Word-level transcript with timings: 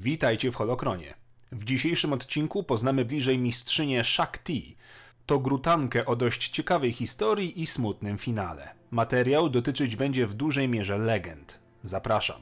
Witajcie 0.00 0.52
w 0.52 0.54
Holokronie. 0.54 1.14
W 1.52 1.64
dzisiejszym 1.64 2.12
odcinku 2.12 2.62
poznamy 2.62 3.04
bliżej 3.04 3.38
mistrzynię 3.38 4.04
Shakti. 4.04 4.76
To 5.26 5.38
grutankę 5.38 6.06
o 6.06 6.16
dość 6.16 6.48
ciekawej 6.48 6.92
historii 6.92 7.62
i 7.62 7.66
smutnym 7.66 8.18
finale. 8.18 8.74
Materiał 8.90 9.48
dotyczyć 9.48 9.96
będzie 9.96 10.26
w 10.26 10.34
dużej 10.34 10.68
mierze 10.68 10.98
legend. 10.98 11.58
Zapraszam. 11.82 12.40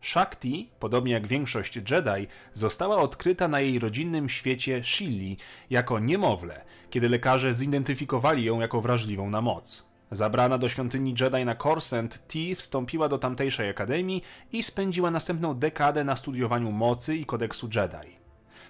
Shakti, 0.00 0.70
podobnie 0.78 1.12
jak 1.12 1.26
większość 1.26 1.76
Jedi, 1.76 2.26
została 2.52 2.96
odkryta 2.96 3.48
na 3.48 3.60
jej 3.60 3.78
rodzinnym 3.78 4.28
świecie 4.28 4.84
Shilli 4.84 5.36
jako 5.70 5.98
niemowlę, 5.98 6.64
kiedy 6.90 7.08
lekarze 7.08 7.54
zidentyfikowali 7.54 8.44
ją 8.44 8.60
jako 8.60 8.80
wrażliwą 8.80 9.30
na 9.30 9.40
moc. 9.40 9.86
Zabrana 10.10 10.58
do 10.58 10.68
świątyni 10.68 11.14
Jedi 11.20 11.44
na 11.44 11.54
Coruscant, 11.54 12.26
T 12.28 12.38
wstąpiła 12.56 13.08
do 13.08 13.18
tamtejszej 13.18 13.68
akademii 13.68 14.22
i 14.52 14.62
spędziła 14.62 15.10
następną 15.10 15.54
dekadę 15.54 16.04
na 16.04 16.16
studiowaniu 16.16 16.72
mocy 16.72 17.16
i 17.16 17.26
kodeksu 17.26 17.68
Jedi. 17.74 18.16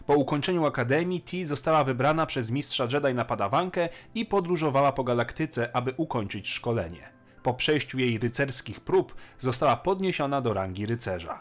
Po 0.07 0.15
ukończeniu 0.15 0.67
akademii, 0.67 1.21
T 1.21 1.45
została 1.45 1.85
wybrana 1.85 2.27
przez 2.27 2.51
mistrza 2.51 2.89
Jedi 2.93 3.15
na 3.15 3.25
padawankę 3.25 3.89
i 4.15 4.27
podróżowała 4.27 4.93
po 4.93 5.05
galaktyce, 5.05 5.77
aby 5.77 5.95
ukończyć 5.97 6.49
szkolenie. 6.49 7.09
Po 7.43 7.55
przejściu 7.55 7.99
jej 7.99 8.19
rycerskich 8.19 8.81
prób 8.81 9.15
została 9.39 9.77
podniesiona 9.77 10.41
do 10.41 10.55
rangi 10.55 10.87
rycerza. 10.87 11.41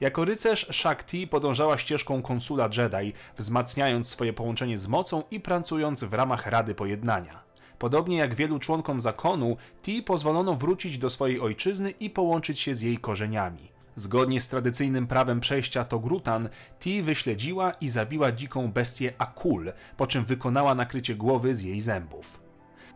Jako 0.00 0.24
rycerz 0.24 0.66
Shakti 0.72 1.26
podążała 1.26 1.78
ścieżką 1.78 2.22
konsula 2.22 2.68
Jedi, 2.76 3.12
wzmacniając 3.36 4.08
swoje 4.08 4.32
połączenie 4.32 4.78
z 4.78 4.86
mocą 4.88 5.22
i 5.30 5.40
pracując 5.40 6.04
w 6.04 6.12
ramach 6.12 6.46
Rady 6.46 6.74
Pojednania. 6.74 7.45
Podobnie 7.78 8.16
jak 8.16 8.34
wielu 8.34 8.58
członkom 8.58 9.00
zakonu, 9.00 9.56
Ti 9.82 10.02
pozwolono 10.02 10.56
wrócić 10.56 10.98
do 10.98 11.10
swojej 11.10 11.40
ojczyzny 11.40 11.90
i 11.90 12.10
połączyć 12.10 12.60
się 12.60 12.74
z 12.74 12.80
jej 12.80 12.98
korzeniami. 12.98 13.68
Zgodnie 13.96 14.40
z 14.40 14.48
tradycyjnym 14.48 15.06
prawem 15.06 15.40
przejścia 15.40 15.84
Togrutan, 15.84 16.48
Ti 16.80 17.02
wyśledziła 17.02 17.70
i 17.70 17.88
zabiła 17.88 18.32
dziką 18.32 18.72
bestię 18.72 19.12
Akul, 19.18 19.72
po 19.96 20.06
czym 20.06 20.24
wykonała 20.24 20.74
nakrycie 20.74 21.14
głowy 21.14 21.54
z 21.54 21.60
jej 21.60 21.80
zębów. 21.80 22.45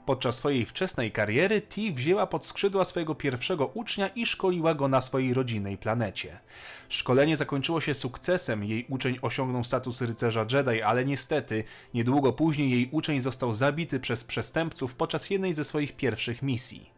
Podczas 0.07 0.37
swojej 0.37 0.67
wczesnej 0.67 1.13
kariery 1.13 1.61
Ti 1.61 1.93
wzięła 1.93 2.27
pod 2.27 2.47
skrzydła 2.47 2.85
swojego 2.85 3.15
pierwszego 3.15 3.67
ucznia 3.67 4.09
i 4.09 4.27
szkoliła 4.27 4.75
go 4.75 4.89
na 4.89 5.01
swojej 5.01 5.35
rodzinnej 5.35 5.79
planecie. 5.79 6.39
Szkolenie 6.89 7.37
zakończyło 7.37 7.81
się 7.81 7.95
sukcesem, 7.95 8.65
jej 8.65 8.87
uczeń 8.89 9.19
osiągnął 9.23 9.65
status 9.65 10.03
rycerza 10.03 10.47
Jedi, 10.53 10.83
ale 10.83 11.05
niestety 11.05 11.65
niedługo 11.95 12.33
później 12.33 12.71
jej 12.71 12.89
uczeń 12.93 13.21
został 13.21 13.53
zabity 13.53 14.01
przez 14.01 14.25
przestępców 14.25 14.95
podczas 14.95 15.31
jednej 15.31 15.53
ze 15.53 15.65
swoich 15.65 15.97
pierwszych 15.97 16.43
misji. 16.43 16.91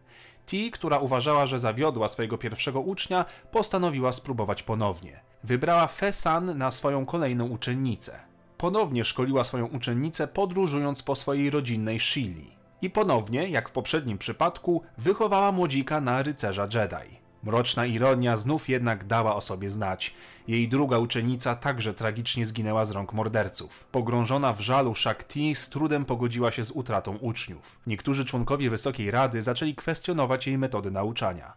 Ti, 0.47 0.70
która 0.70 0.98
uważała, 0.98 1.47
że 1.47 1.58
zawiodła 1.58 2.08
swojego 2.08 2.39
pierwszego 2.39 2.80
ucznia, 2.80 3.25
postanowiła 3.50 4.12
spróbować 4.12 4.62
ponownie. 4.62 5.20
Wybrała 5.45 5.86
Fesan 5.86 6.58
na 6.58 6.70
swoją 6.70 7.06
kolejną 7.06 7.48
uczennicę. 7.48 8.20
Ponownie 8.58 9.05
szkoliła 9.05 9.45
swoją 9.45 9.67
uczennicę 9.67 10.28
podróżując 10.28 11.03
po 11.03 11.14
swojej 11.14 11.50
rodzinnej 11.50 12.00
Shili. 12.00 12.61
I 12.83 12.91
ponownie, 12.91 13.48
jak 13.48 13.69
w 13.69 13.72
poprzednim 13.72 14.19
przypadku, 14.19 14.83
wychowała 14.98 15.52
młodzika 15.52 16.00
na 16.00 16.22
rycerza 16.22 16.69
Jedi. 16.75 17.22
Mroczna 17.42 17.86
ironia 17.86 18.36
znów 18.36 18.69
jednak 18.69 19.06
dała 19.06 19.36
o 19.36 19.41
sobie 19.41 19.70
znać. 19.70 20.14
Jej 20.48 20.69
druga 20.69 20.98
uczennica 20.98 21.56
także 21.56 21.94
tragicznie 21.94 22.47
zginęła 22.47 22.84
z 22.84 22.91
rąk 22.91 23.12
morderców. 23.12 23.84
Pogrążona 23.92 24.52
w 24.52 24.61
żalu 24.61 24.94
Shakti 24.94 25.55
z 25.55 25.69
trudem 25.69 26.05
pogodziła 26.05 26.50
się 26.50 26.64
z 26.64 26.70
utratą 26.70 27.16
uczniów. 27.16 27.80
Niektórzy 27.86 28.24
członkowie 28.24 28.70
Wysokiej 28.70 29.11
Rady 29.11 29.42
zaczęli 29.42 29.74
kwestionować 29.74 30.46
jej 30.46 30.58
metody 30.58 30.91
nauczania. 30.91 31.52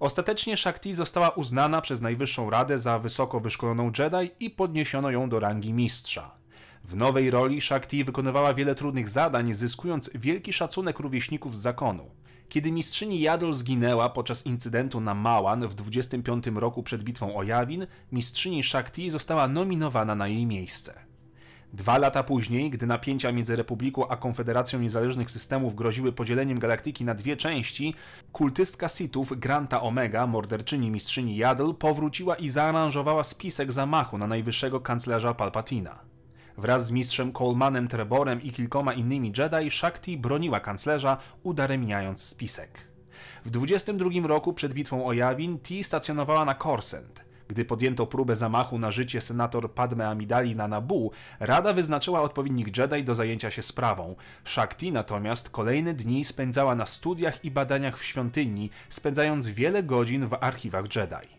Ostatecznie 0.00 0.56
Shakti 0.56 0.92
została 0.92 1.30
uznana 1.30 1.80
przez 1.80 2.00
Najwyższą 2.00 2.50
Radę 2.50 2.78
za 2.78 2.98
wysoko 2.98 3.40
wyszkoloną 3.40 3.92
Jedi 3.98 4.30
i 4.40 4.50
podniesiono 4.50 5.10
ją 5.10 5.28
do 5.28 5.40
rangi 5.40 5.72
mistrza. 5.72 6.38
W 6.84 6.96
nowej 6.96 7.30
roli 7.30 7.60
Shakti 7.60 8.04
wykonywała 8.04 8.54
wiele 8.54 8.74
trudnych 8.74 9.08
zadań, 9.08 9.54
zyskując 9.54 10.10
wielki 10.14 10.52
szacunek 10.52 10.98
rówieśników 10.98 11.58
z 11.58 11.60
zakonu. 11.60 12.10
Kiedy 12.48 12.72
mistrzyni 12.72 13.20
Jadol 13.20 13.54
zginęła 13.54 14.08
podczas 14.08 14.46
incydentu 14.46 15.00
na 15.00 15.14
Małan 15.14 15.68
w 15.68 15.74
25 15.74 16.46
roku 16.46 16.82
przed 16.82 17.02
bitwą 17.02 17.36
o 17.36 17.42
Jawin, 17.42 17.86
mistrzyni 18.12 18.62
Shakti 18.62 19.10
została 19.10 19.48
nominowana 19.48 20.14
na 20.14 20.28
jej 20.28 20.46
miejsce. 20.46 21.08
Dwa 21.72 21.98
lata 21.98 22.22
później, 22.22 22.70
gdy 22.70 22.86
napięcia 22.86 23.32
między 23.32 23.56
Republiką 23.56 24.08
a 24.08 24.16
Konfederacją 24.16 24.80
Niezależnych 24.80 25.30
Systemów 25.30 25.74
groziły 25.74 26.12
podzieleniem 26.12 26.58
galaktyki 26.58 27.04
na 27.04 27.14
dwie 27.14 27.36
części, 27.36 27.94
kultystka 28.32 28.88
Sithów 28.88 29.32
Granta 29.38 29.82
Omega, 29.82 30.26
morderczyni 30.26 30.90
mistrzyni 30.90 31.36
Jadol, 31.36 31.74
powróciła 31.74 32.34
i 32.34 32.48
zaaranżowała 32.48 33.24
spisek 33.24 33.72
zamachu 33.72 34.18
na 34.18 34.26
najwyższego 34.26 34.80
kanclerza 34.80 35.34
Palpatina. 35.34 36.07
Wraz 36.58 36.86
z 36.86 36.90
mistrzem 36.90 37.32
Colemanem 37.32 37.88
Treborem 37.88 38.42
i 38.42 38.52
kilkoma 38.52 38.92
innymi 38.92 39.32
Jedi, 39.38 39.70
Shakti 39.70 40.18
broniła 40.18 40.60
kanclerza, 40.60 41.16
udaremniając 41.42 42.22
spisek. 42.22 42.88
W 43.44 43.50
22 43.50 44.10
roku 44.26 44.52
przed 44.52 44.74
bitwą 44.74 45.06
o 45.06 45.12
Jawin 45.12 45.58
Ti 45.58 45.84
stacjonowała 45.84 46.44
na 46.44 46.54
Coruscant. 46.54 47.24
Gdy 47.48 47.64
podjęto 47.64 48.06
próbę 48.06 48.36
zamachu 48.36 48.78
na 48.78 48.90
życie 48.90 49.20
senator 49.20 49.74
Padme 49.74 50.08
Amidali 50.08 50.56
na 50.56 50.68
Nabu, 50.68 51.12
Rada 51.40 51.72
wyznaczyła 51.72 52.22
odpowiednich 52.22 52.76
Jedi 52.76 53.04
do 53.04 53.14
zajęcia 53.14 53.50
się 53.50 53.62
sprawą. 53.62 54.16
Shakti 54.44 54.92
natomiast 54.92 55.50
kolejne 55.50 55.94
dni 55.94 56.24
spędzała 56.24 56.74
na 56.74 56.86
studiach 56.86 57.44
i 57.44 57.50
badaniach 57.50 57.98
w 57.98 58.04
świątyni, 58.04 58.70
spędzając 58.88 59.48
wiele 59.48 59.82
godzin 59.82 60.26
w 60.28 60.34
archiwach 60.40 60.96
Jedi. 60.96 61.37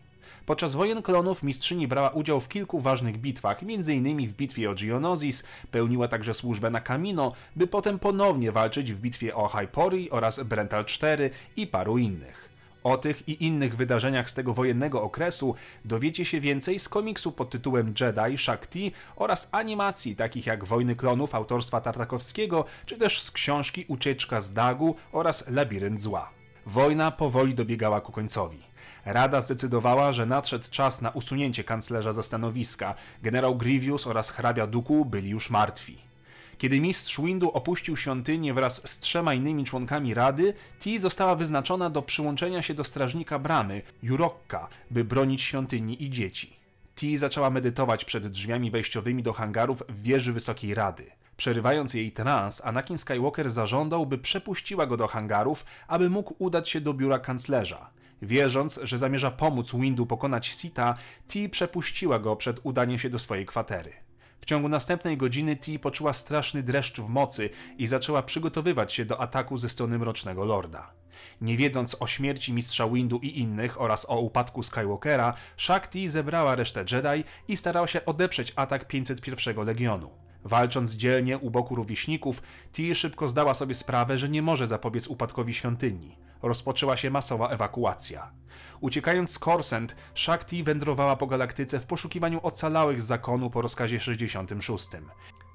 Podczas 0.50 0.74
wojen 0.74 1.02
klonów 1.02 1.42
mistrzyni 1.42 1.88
brała 1.88 2.10
udział 2.10 2.40
w 2.40 2.48
kilku 2.48 2.80
ważnych 2.80 3.18
bitwach, 3.18 3.62
m.in. 3.62 4.28
w 4.28 4.32
bitwie 4.32 4.70
o 4.70 4.74
Geonosis, 4.74 5.44
pełniła 5.70 6.08
także 6.08 6.34
służbę 6.34 6.70
na 6.70 6.80
Kamino, 6.80 7.32
by 7.56 7.66
potem 7.66 7.98
ponownie 7.98 8.52
walczyć 8.52 8.92
w 8.92 9.00
bitwie 9.00 9.34
o 9.34 9.48
Hypori 9.48 10.10
oraz 10.10 10.42
Brental 10.42 10.84
4 10.84 11.30
i 11.56 11.66
paru 11.66 11.98
innych. 11.98 12.50
O 12.84 12.98
tych 12.98 13.28
i 13.28 13.44
innych 13.44 13.76
wydarzeniach 13.76 14.30
z 14.30 14.34
tego 14.34 14.54
wojennego 14.54 15.02
okresu 15.02 15.54
dowiecie 15.84 16.24
się 16.24 16.40
więcej 16.40 16.78
z 16.78 16.88
komiksu 16.88 17.32
pod 17.32 17.50
tytułem 17.50 17.94
Jedi 18.00 18.38
Shakti 18.38 18.92
oraz 19.16 19.48
animacji 19.52 20.16
takich 20.16 20.46
jak 20.46 20.64
Wojny 20.64 20.96
Klonów 20.96 21.34
autorstwa 21.34 21.80
Tartakowskiego, 21.80 22.64
czy 22.86 22.96
też 22.96 23.22
z 23.22 23.30
książki 23.30 23.84
Ucieczka 23.88 24.40
z 24.40 24.52
Dagu 24.52 24.96
oraz 25.12 25.48
Labirynt 25.50 26.00
Zła. 26.00 26.30
Wojna 26.66 27.10
powoli 27.10 27.54
dobiegała 27.54 28.00
ku 28.00 28.12
końcowi. 28.12 28.69
Rada 29.04 29.40
zdecydowała, 29.40 30.12
że 30.12 30.26
nadszedł 30.26 30.64
czas 30.70 31.02
na 31.02 31.10
usunięcie 31.10 31.64
kanclerza 31.64 32.12
ze 32.12 32.22
stanowiska. 32.22 32.94
Generał 33.22 33.56
Grievous 33.56 34.06
oraz 34.06 34.30
hrabia 34.30 34.66
Duku 34.66 35.04
byli 35.04 35.30
już 35.30 35.50
martwi. 35.50 36.10
Kiedy 36.58 36.80
mistrz 36.80 37.20
Windu 37.20 37.50
opuścił 37.50 37.96
świątynię 37.96 38.54
wraz 38.54 38.90
z 38.90 38.98
trzema 38.98 39.34
innymi 39.34 39.64
członkami 39.64 40.14
Rady, 40.14 40.54
Ti 40.80 40.98
została 40.98 41.34
wyznaczona 41.34 41.90
do 41.90 42.02
przyłączenia 42.02 42.62
się 42.62 42.74
do 42.74 42.84
strażnika 42.84 43.38
bramy, 43.38 43.82
Jurokka, 44.02 44.68
by 44.90 45.04
bronić 45.04 45.42
świątyni 45.42 46.02
i 46.04 46.10
dzieci. 46.10 46.56
Ti 46.96 47.16
zaczęła 47.16 47.50
medytować 47.50 48.04
przed 48.04 48.26
drzwiami 48.26 48.70
wejściowymi 48.70 49.22
do 49.22 49.32
hangarów 49.32 49.82
w 49.88 50.02
wieży 50.02 50.32
Wysokiej 50.32 50.74
Rady. 50.74 51.04
Przerywając 51.36 51.94
jej 51.94 52.12
trans, 52.12 52.64
Anakin 52.64 52.98
Skywalker 52.98 53.50
zażądał, 53.50 54.06
by 54.06 54.18
przepuściła 54.18 54.86
go 54.86 54.96
do 54.96 55.06
hangarów, 55.06 55.64
aby 55.88 56.10
mógł 56.10 56.34
udać 56.38 56.68
się 56.68 56.80
do 56.80 56.94
biura 56.94 57.18
kanclerza. 57.18 57.90
Wierząc, 58.22 58.80
że 58.82 58.98
zamierza 58.98 59.30
pomóc 59.30 59.74
Windu 59.74 60.06
pokonać 60.06 60.46
Sita, 60.46 60.94
Ti 61.28 61.48
przepuściła 61.48 62.18
go 62.18 62.36
przed 62.36 62.60
udaniem 62.62 62.98
się 62.98 63.10
do 63.10 63.18
swojej 63.18 63.46
kwatery. 63.46 63.92
W 64.40 64.44
ciągu 64.44 64.68
następnej 64.68 65.16
godziny 65.16 65.56
Ti 65.56 65.78
poczuła 65.78 66.12
straszny 66.12 66.62
dreszcz 66.62 67.00
w 67.00 67.08
mocy 67.08 67.50
i 67.78 67.86
zaczęła 67.86 68.22
przygotowywać 68.22 68.92
się 68.92 69.04
do 69.04 69.20
ataku 69.20 69.56
ze 69.56 69.68
strony 69.68 69.98
Mrocznego 69.98 70.44
Lorda. 70.44 70.92
Nie 71.40 71.56
wiedząc 71.56 71.96
o 72.00 72.06
śmierci 72.06 72.52
mistrza 72.52 72.88
Windu 72.88 73.18
i 73.18 73.38
innych 73.38 73.80
oraz 73.80 74.10
o 74.10 74.20
upadku 74.20 74.62
Skywalkera, 74.62 75.34
Shakti 75.56 76.08
zebrała 76.08 76.54
resztę 76.54 76.84
Jedi 76.92 77.24
i 77.48 77.56
starała 77.56 77.86
się 77.86 78.04
odeprzeć 78.04 78.52
atak 78.56 78.88
501 78.88 79.66
Legionu. 79.66 80.10
Walcząc 80.44 80.92
dzielnie 80.94 81.38
u 81.38 81.50
boku 81.50 81.74
rówieśników, 81.74 82.42
Ti 82.72 82.94
szybko 82.94 83.28
zdała 83.28 83.54
sobie 83.54 83.74
sprawę, 83.74 84.18
że 84.18 84.28
nie 84.28 84.42
może 84.42 84.66
zapobiec 84.66 85.06
upadkowi 85.06 85.54
świątyni. 85.54 86.16
Rozpoczęła 86.42 86.96
się 86.96 87.10
masowa 87.10 87.48
ewakuacja. 87.48 88.30
Uciekając 88.80 89.30
z 89.30 89.38
Korsent, 89.38 89.96
Shakti 90.14 90.62
wędrowała 90.62 91.16
po 91.16 91.26
galaktyce 91.26 91.80
w 91.80 91.86
poszukiwaniu 91.86 92.40
ocalałych 92.42 93.02
z 93.02 93.06
zakonu 93.06 93.50
po 93.50 93.62
rozkazie 93.62 94.00
66. 94.00 94.88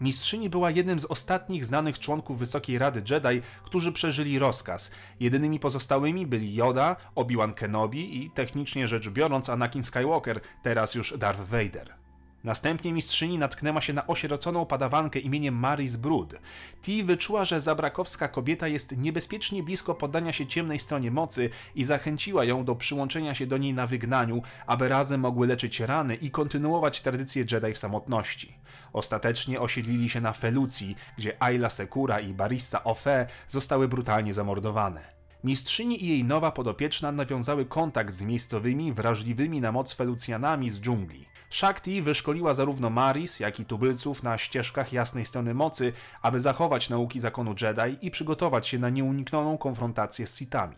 Mistrzyni 0.01 0.49
była 0.49 0.71
jednym 0.71 0.99
z 0.99 1.05
ostatnich 1.05 1.65
znanych 1.65 1.99
członków 1.99 2.39
Wysokiej 2.39 2.79
Rady 2.79 3.01
Jedi, 3.09 3.41
którzy 3.63 3.91
przeżyli 3.91 4.39
rozkaz. 4.39 4.91
Jedynymi 5.19 5.59
pozostałymi 5.59 6.27
byli 6.27 6.55
Yoda, 6.55 6.95
Obi-Wan 7.15 7.53
Kenobi 7.53 8.23
i 8.23 8.31
technicznie 8.31 8.87
rzecz 8.87 9.09
biorąc 9.09 9.49
Anakin 9.49 9.83
Skywalker, 9.83 10.41
teraz 10.63 10.95
już 10.95 11.17
Darth 11.17 11.41
Vader. 11.41 12.04
Następnie 12.45 12.93
mistrzyni 12.93 13.37
natknęła 13.37 13.81
się 13.81 13.93
na 13.93 14.07
osieroconą 14.07 14.65
padawankę 14.65 15.19
imieniem 15.19 15.55
Maris 15.55 15.95
Brood. 15.95 16.35
Ti 16.81 17.03
wyczuła, 17.03 17.45
że 17.45 17.61
zabrakowska 17.61 18.27
kobieta 18.27 18.67
jest 18.67 18.97
niebezpiecznie 18.97 19.63
blisko 19.63 19.95
poddania 19.95 20.33
się 20.33 20.47
ciemnej 20.47 20.79
stronie 20.79 21.11
mocy 21.11 21.49
i 21.75 21.83
zachęciła 21.83 22.43
ją 22.43 22.65
do 22.65 22.75
przyłączenia 22.75 23.33
się 23.33 23.47
do 23.47 23.57
niej 23.57 23.73
na 23.73 23.87
wygnaniu, 23.87 24.41
aby 24.67 24.89
razem 24.89 25.21
mogły 25.21 25.47
leczyć 25.47 25.79
rany 25.79 26.15
i 26.15 26.31
kontynuować 26.31 27.01
tradycję 27.01 27.45
Jedi 27.51 27.73
w 27.73 27.77
samotności. 27.77 28.57
Ostatecznie 28.93 29.61
osiedlili 29.61 30.09
się 30.09 30.21
na 30.21 30.33
Felucji, 30.33 30.95
gdzie 31.17 31.43
Ayla 31.43 31.69
Sekura 31.69 32.19
i 32.19 32.33
Barista 32.33 32.83
Ofe 32.83 33.27
zostały 33.49 33.87
brutalnie 33.87 34.33
zamordowane. 34.33 35.01
Mistrzyni 35.43 36.03
i 36.03 36.07
jej 36.07 36.23
nowa 36.23 36.51
podopieczna 36.51 37.11
nawiązały 37.11 37.65
kontakt 37.65 38.13
z 38.13 38.21
miejscowymi, 38.21 38.93
wrażliwymi 38.93 39.61
na 39.61 39.71
moc 39.71 39.93
Felucjanami 39.93 40.69
z 40.69 40.81
dżungli. 40.81 41.34
Shakti 41.55 42.01
wyszkoliła 42.01 42.53
zarówno 42.53 42.89
Maris, 42.89 43.39
jak 43.39 43.59
i 43.59 43.65
tubylców 43.65 44.23
na 44.23 44.37
ścieżkach 44.37 44.93
jasnej 44.93 45.25
strony 45.25 45.53
mocy, 45.53 45.93
aby 46.21 46.39
zachować 46.39 46.89
nauki 46.89 47.19
zakonu 47.19 47.55
Jedi 47.61 48.05
i 48.05 48.11
przygotować 48.11 48.67
się 48.67 48.79
na 48.79 48.89
nieuniknioną 48.89 49.57
konfrontację 49.57 50.27
z 50.27 50.37
Sithami. 50.37 50.75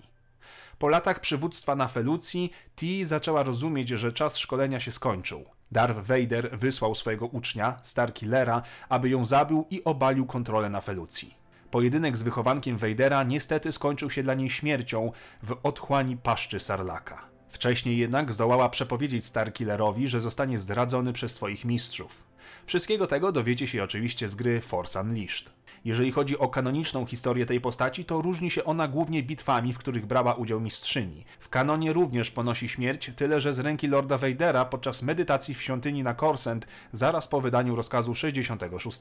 Po 0.80 0.88
latach 0.88 1.20
przywództwa 1.20 1.76
na 1.76 1.88
Felucji, 1.88 2.52
Ti 2.76 3.06
zaczęła 3.06 3.44
rozumieć, 3.44 3.90
że 3.90 4.12
czas 4.12 4.38
szkolenia 4.38 4.80
się 4.80 4.92
skończył. 4.92 5.46
Darth 5.72 6.00
Vader 6.00 6.60
wysłał 6.60 6.96
swojego 6.96 7.26
ucznia, 7.26 7.78
Starkillera, 7.84 8.62
aby 8.90 9.10
ją 9.10 9.26
zabił 9.26 9.66
i 9.70 9.84
obalił 9.84 10.26
kontrolę 10.26 10.70
na 10.70 10.82
Felucji. 10.82 11.34
Pojedynek 11.72 12.18
z 12.18 12.24
wychowankiem 12.24 12.78
Vadera 12.78 13.24
niestety 13.24 13.72
skończył 13.72 14.10
się 14.10 14.24
dla 14.24 14.34
niej 14.34 14.50
śmiercią 14.50 15.12
w 15.44 15.58
otchłani 15.64 16.18
paszczy 16.18 16.60
Sarlaka. 16.60 17.37
Wcześniej 17.50 17.98
jednak 17.98 18.34
zdołała 18.34 18.70
przepowiedzieć 18.70 19.26
Starkillerowi, 19.26 20.08
że 20.08 20.22
zostanie 20.22 20.60
zdradzony 20.60 21.14
przez 21.14 21.34
swoich 21.34 21.66
mistrzów. 21.66 22.24
Wszystkiego 22.66 23.08
tego 23.08 23.32
dowiecie 23.32 23.68
się 23.68 23.84
oczywiście 23.84 24.28
z 24.28 24.36
gry 24.36 24.62
Force 24.62 25.02
Unleashed. 25.02 25.52
Jeżeli 25.86 26.12
chodzi 26.12 26.38
o 26.38 26.48
kanoniczną 26.48 27.06
historię 27.06 27.46
tej 27.46 27.62
postaci, 27.62 28.06
to 28.06 28.22
różni 28.22 28.52
się 28.52 28.64
ona 28.64 28.88
głównie 28.88 29.24
bitwami, 29.24 29.74
w 29.74 29.78
których 29.78 30.06
brała 30.06 30.34
udział 30.34 30.60
mistrzyni. 30.60 31.26
W 31.40 31.50
kanonie 31.50 31.94
również 31.94 32.32
ponosi 32.32 32.70
śmierć, 32.70 33.12
tyle 33.16 33.42
że 33.42 33.54
z 33.54 33.60
ręki 33.60 33.88
Lorda 33.88 34.18
Vadera 34.18 34.66
podczas 34.66 35.02
medytacji 35.02 35.56
w 35.56 35.62
świątyni 35.62 36.04
na 36.04 36.14
Korsent 36.14 36.68
zaraz 36.92 37.28
po 37.28 37.42
wydaniu 37.42 37.76
rozkazu 37.76 38.16
66. 38.16 39.00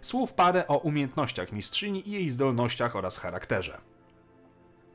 Słów 0.00 0.32
parę 0.32 0.68
o 0.68 0.78
umiejętnościach 0.78 1.52
mistrzyni 1.52 2.08
i 2.08 2.12
jej 2.12 2.30
zdolnościach 2.30 2.96
oraz 2.96 3.18
charakterze. 3.18 3.78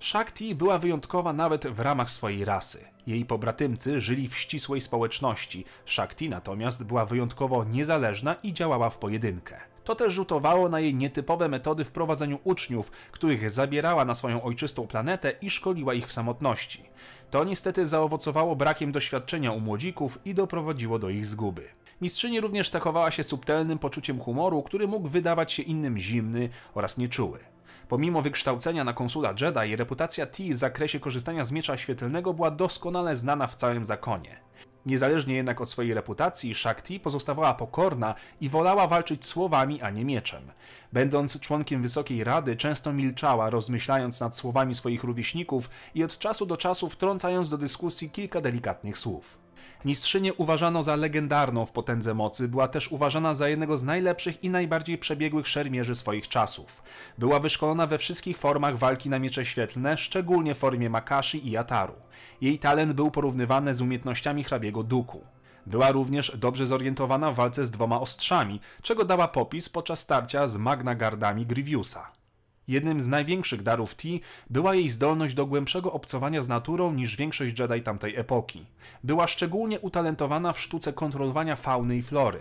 Shakti 0.01 0.55
była 0.55 0.77
wyjątkowa 0.77 1.33
nawet 1.33 1.67
w 1.67 1.79
ramach 1.79 2.11
swojej 2.11 2.45
rasy. 2.45 2.85
Jej 3.07 3.25
pobratymcy 3.25 4.01
żyli 4.01 4.27
w 4.27 4.37
ścisłej 4.37 4.81
społeczności, 4.81 5.65
Shakti 5.85 6.29
natomiast 6.29 6.83
była 6.83 7.05
wyjątkowo 7.05 7.63
niezależna 7.63 8.35
i 8.43 8.53
działała 8.53 8.89
w 8.89 8.97
pojedynkę. 8.97 9.57
To 9.83 9.95
też 9.95 10.13
rzutowało 10.13 10.69
na 10.69 10.79
jej 10.79 10.95
nietypowe 10.95 11.49
metody 11.49 11.85
w 11.85 11.91
prowadzeniu 11.91 12.39
uczniów, 12.43 12.91
których 13.11 13.51
zabierała 13.51 14.05
na 14.05 14.15
swoją 14.15 14.43
ojczystą 14.43 14.87
planetę 14.87 15.33
i 15.41 15.49
szkoliła 15.49 15.93
ich 15.93 16.07
w 16.07 16.13
samotności. 16.13 16.83
To 17.31 17.43
niestety 17.43 17.87
zaowocowało 17.87 18.55
brakiem 18.55 18.91
doświadczenia 18.91 19.51
u 19.51 19.59
młodzików 19.59 20.19
i 20.25 20.33
doprowadziło 20.33 20.99
do 20.99 21.09
ich 21.09 21.25
zguby. 21.25 21.67
Mistrzyni 22.01 22.41
również 22.41 22.69
cechowała 22.69 23.11
się 23.11 23.23
subtelnym 23.23 23.79
poczuciem 23.79 24.19
humoru, 24.19 24.63
który 24.63 24.87
mógł 24.87 25.07
wydawać 25.07 25.53
się 25.53 25.63
innym 25.63 25.97
zimny 25.97 26.49
oraz 26.73 26.97
nieczuły. 26.97 27.39
Pomimo 27.87 28.21
wykształcenia 28.21 28.83
na 28.83 28.93
konsula 28.93 29.33
Jedi, 29.41 29.75
reputacja 29.75 30.25
T 30.25 30.43
w 30.53 30.57
zakresie 30.57 30.99
korzystania 30.99 31.45
z 31.45 31.51
miecza 31.51 31.77
świetlnego 31.77 32.33
była 32.33 32.51
doskonale 32.51 33.15
znana 33.15 33.47
w 33.47 33.55
całym 33.55 33.85
zakonie. 33.85 34.41
Niezależnie 34.85 35.35
jednak 35.35 35.61
od 35.61 35.71
swojej 35.71 35.93
reputacji, 35.93 36.55
Shakti 36.55 36.99
pozostawała 36.99 37.53
pokorna 37.53 38.15
i 38.41 38.49
wolała 38.49 38.87
walczyć 38.87 39.25
słowami, 39.25 39.81
a 39.81 39.89
nie 39.89 40.05
mieczem. 40.05 40.51
Będąc 40.93 41.39
członkiem 41.39 41.81
Wysokiej 41.81 42.23
Rady, 42.23 42.55
często 42.55 42.93
milczała, 42.93 43.49
rozmyślając 43.49 44.19
nad 44.19 44.37
słowami 44.37 44.75
swoich 44.75 45.03
rówieśników 45.03 45.69
i 45.95 46.03
od 46.03 46.17
czasu 46.17 46.45
do 46.45 46.57
czasu 46.57 46.89
wtrącając 46.89 47.49
do 47.49 47.57
dyskusji 47.57 48.09
kilka 48.09 48.41
delikatnych 48.41 48.97
słów. 48.97 49.40
Mistrzynię 49.85 50.33
uważano 50.33 50.83
za 50.83 50.95
legendarną 50.95 51.65
w 51.65 51.71
potędze 51.71 52.13
mocy, 52.13 52.47
była 52.47 52.67
też 52.67 52.91
uważana 52.91 53.35
za 53.35 53.49
jednego 53.49 53.77
z 53.77 53.83
najlepszych 53.83 54.43
i 54.43 54.49
najbardziej 54.49 54.97
przebiegłych 54.97 55.47
szermierzy 55.47 55.95
swoich 55.95 56.27
czasów. 56.27 56.83
Była 57.17 57.39
wyszkolona 57.39 57.87
we 57.87 57.97
wszystkich 57.97 58.37
formach 58.37 58.77
walki 58.77 59.09
na 59.09 59.19
miecze 59.19 59.45
świetlne, 59.45 59.97
szczególnie 59.97 60.55
w 60.55 60.57
formie 60.57 60.89
Makashi 60.89 61.49
i 61.49 61.57
Ataru. 61.57 61.93
Jej 62.41 62.59
talent 62.59 62.93
był 62.93 63.11
porównywany 63.11 63.73
z 63.73 63.81
umiejętnościami 63.81 64.43
hrabiego 64.43 64.83
Duku. 64.83 65.21
Była 65.65 65.91
również 65.91 66.37
dobrze 66.37 66.67
zorientowana 66.67 67.31
w 67.31 67.35
walce 67.35 67.65
z 67.65 67.71
dwoma 67.71 68.01
ostrzami, 68.01 68.59
czego 68.81 69.05
dała 69.05 69.27
popis 69.27 69.69
podczas 69.69 69.99
starcia 69.99 70.47
z 70.47 70.57
Magna 70.57 70.95
Gardami 70.95 71.45
Grievousa. 71.45 72.20
Jednym 72.67 73.01
z 73.01 73.07
największych 73.07 73.63
darów 73.63 73.95
T 73.95 74.07
była 74.49 74.75
jej 74.75 74.89
zdolność 74.89 75.33
do 75.33 75.45
głębszego 75.45 75.91
obcowania 75.91 76.43
z 76.43 76.47
naturą 76.47 76.93
niż 76.93 77.15
większość 77.15 77.59
Jedi 77.59 77.81
tamtej 77.81 78.15
epoki. 78.15 78.65
Była 79.03 79.27
szczególnie 79.27 79.79
utalentowana 79.79 80.53
w 80.53 80.59
sztuce 80.59 80.93
kontrolowania 80.93 81.55
fauny 81.55 81.97
i 81.97 82.01
flory. 82.01 82.39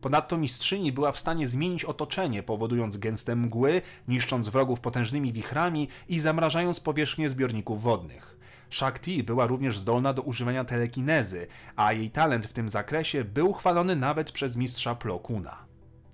Ponadto 0.00 0.38
mistrzyni 0.38 0.92
była 0.92 1.12
w 1.12 1.18
stanie 1.18 1.46
zmienić 1.46 1.84
otoczenie, 1.84 2.42
powodując 2.42 2.96
gęste 2.96 3.36
mgły, 3.36 3.82
niszcząc 4.08 4.48
wrogów 4.48 4.80
potężnymi 4.80 5.32
wichrami 5.32 5.88
i 6.08 6.20
zamrażając 6.20 6.80
powierzchnię 6.80 7.28
zbiorników 7.28 7.82
wodnych. 7.82 8.36
Shakti 8.70 9.22
była 9.22 9.46
również 9.46 9.78
zdolna 9.78 10.12
do 10.12 10.22
używania 10.22 10.64
telekinezy, 10.64 11.46
a 11.76 11.92
jej 11.92 12.10
talent 12.10 12.46
w 12.46 12.52
tym 12.52 12.68
zakresie 12.68 13.24
był 13.24 13.52
chwalony 13.52 13.96
nawet 13.96 14.32
przez 14.32 14.56
mistrza 14.56 14.94
Plo 14.94 15.18
Koona. 15.18 15.66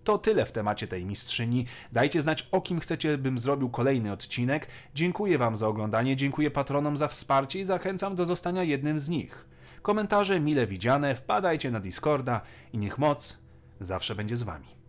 To 0.05 0.19
tyle 0.19 0.47
w 0.47 0.53
temacie 0.53 0.87
tej 0.87 1.05
mistrzyni. 1.05 1.67
Dajcie 1.93 2.23
znać, 2.23 2.49
o 2.53 2.61
kim 2.61 2.81
chcecie, 2.81 3.19
bym 3.19 3.39
zrobił 3.39 3.71
kolejny 3.71 4.13
odcinek. 4.13 4.67
Dziękuję 4.95 5.39
Wam 5.39 5.57
za 5.57 5.69
oglądanie, 5.69 6.17
dziękuję 6.17 6.51
patronom 6.51 6.97
za 6.97 7.09
wsparcie 7.09 7.61
i 7.61 7.65
zachęcam 7.65 8.15
do 8.15 8.27
zostania 8.27 8.63
jednym 8.63 9.01
z 9.01 9.09
nich. 9.09 9.47
Komentarze 9.83 10.41
mile 10.41 10.67
widziane, 10.67 11.15
wpadajcie 11.15 11.71
na 11.71 11.81
Discorda 11.81 12.41
i 12.73 12.79
niech 12.79 12.99
moc 12.99 13.43
zawsze 13.81 14.15
będzie 14.15 14.37
z 14.37 14.43
Wami. 14.43 14.82